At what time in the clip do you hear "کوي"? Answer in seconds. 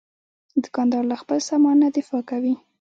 2.29-2.53